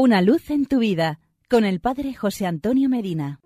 [0.00, 1.18] Una luz en tu vida
[1.50, 3.40] con el Padre José Antonio Medina.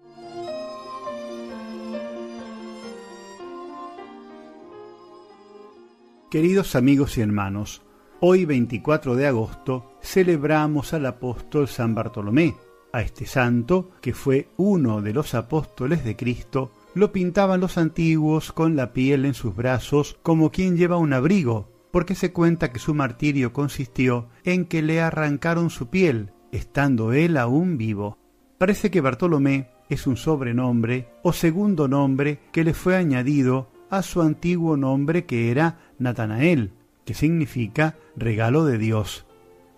[6.30, 7.80] Queridos amigos y hermanos,
[8.20, 12.54] hoy 24 de agosto celebramos al apóstol San Bartolomé.
[12.92, 18.52] A este santo, que fue uno de los apóstoles de Cristo, lo pintaban los antiguos
[18.52, 22.78] con la piel en sus brazos como quien lleva un abrigo, porque se cuenta que
[22.78, 28.18] su martirio consistió en que le arrancaron su piel, estando él aún vivo.
[28.58, 34.22] Parece que Bartolomé es un sobrenombre o segundo nombre que le fue añadido a su
[34.22, 36.72] antiguo nombre que era Natanael,
[37.04, 39.26] que significa regalo de Dios.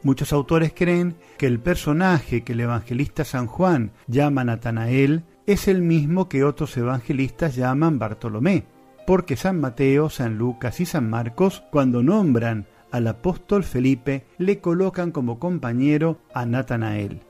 [0.03, 5.81] Muchos autores creen que el personaje que el evangelista San Juan llama Natanael es el
[5.81, 8.67] mismo que otros evangelistas llaman Bartolomé,
[9.07, 15.11] porque San Mateo, San Lucas y San Marcos, cuando nombran al apóstol Felipe, le colocan
[15.11, 17.23] como compañero a Natanael.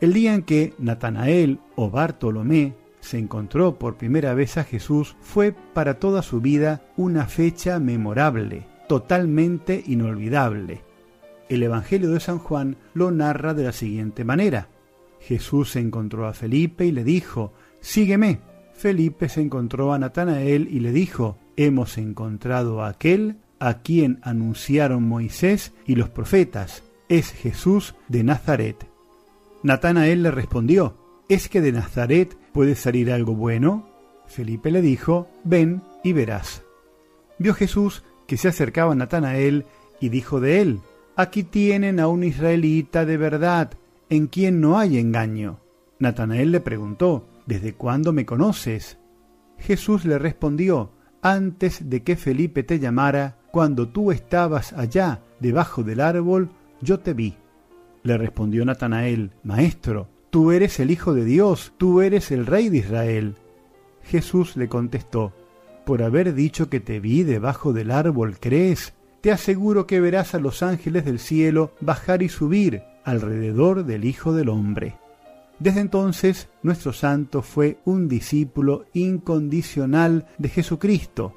[0.00, 5.56] El día en que Natanael o Bartolomé se encontró por primera vez a Jesús fue
[5.74, 10.82] para toda su vida una fecha memorable, totalmente inolvidable.
[11.48, 14.68] El Evangelio de San Juan lo narra de la siguiente manera.
[15.18, 18.38] Jesús encontró a Felipe y le dijo, Sígueme.
[18.72, 25.04] Felipe se encontró a Natanael y le dijo, Hemos encontrado a aquel a quien anunciaron
[25.04, 28.88] Moisés y los profetas, es Jesús de Nazaret.
[29.62, 30.96] Natanael le respondió,
[31.28, 33.88] ¿es que de Nazaret puede salir algo bueno?
[34.26, 36.64] Felipe le dijo, ven y verás.
[37.38, 39.64] Vio Jesús que se acercaba Natanael
[40.00, 40.80] y dijo de él,
[41.14, 43.70] aquí tienen a un israelita de verdad,
[44.10, 45.60] en quien no hay engaño.
[46.00, 48.98] Natanael le preguntó, ¿Desde cuándo me conoces?
[49.56, 50.90] Jesús le respondió,
[51.22, 56.48] antes de que Felipe te llamara, cuando tú estabas allá debajo del árbol,
[56.80, 57.36] yo te vi.
[58.02, 62.78] Le respondió Natanael, Maestro, tú eres el Hijo de Dios, tú eres el Rey de
[62.78, 63.34] Israel.
[64.02, 65.34] Jesús le contestó,
[65.84, 68.94] Por haber dicho que te vi debajo del árbol, ¿crees?
[69.20, 74.32] Te aseguro que verás a los ángeles del cielo bajar y subir alrededor del Hijo
[74.32, 74.96] del Hombre.
[75.58, 81.34] Desde entonces, nuestro santo fue un discípulo incondicional de Jesucristo,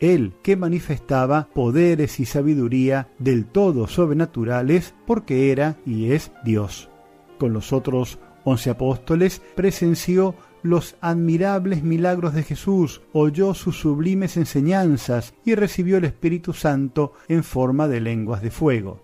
[0.00, 6.90] él que manifestaba poderes y sabiduría del todo sobrenaturales porque era y es Dios.
[7.38, 15.34] Con los otros once apóstoles presenció los admirables milagros de Jesús, oyó sus sublimes enseñanzas
[15.44, 19.02] y recibió el Espíritu Santo en forma de lenguas de fuego.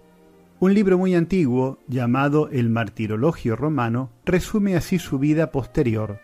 [0.59, 6.21] Un libro muy antiguo, llamado el Martirologio Romano, resume así su vida posterior.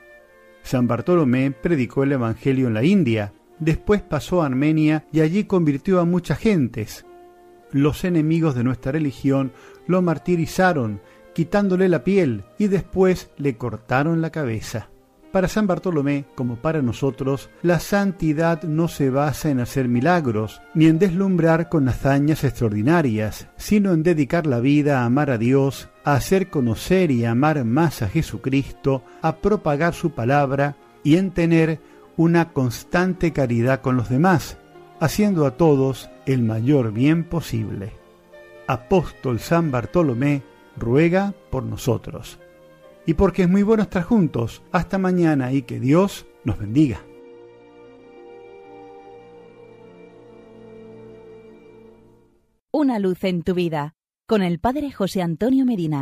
[0.63, 6.01] San Bartolomé predicó el Evangelio en la India, después pasó a Armenia y allí convirtió
[6.01, 7.05] a muchas gentes.
[7.71, 9.53] Los enemigos de nuestra religión
[9.87, 11.01] lo martirizaron,
[11.35, 14.89] quitándole la piel, y después le cortaron la cabeza.
[15.33, 20.87] Para San Bartolomé, como para nosotros, la santidad no se basa en hacer milagros, ni
[20.87, 26.15] en deslumbrar con hazañas extraordinarias, sino en dedicar la vida a amar a Dios, a
[26.15, 31.79] hacer conocer y amar más a Jesucristo, a propagar su palabra y en tener
[32.19, 34.59] una constante caridad con los demás,
[35.01, 37.93] haciendo a todos el mayor bien posible.
[38.67, 40.43] Apóstol San Bartolomé
[40.77, 42.39] ruega por nosotros
[43.07, 44.63] y porque es muy bueno estar juntos.
[44.73, 47.01] Hasta mañana y que Dios nos bendiga.
[52.71, 53.95] Una luz en tu vida
[54.27, 55.97] con el Padre José Antonio Medina.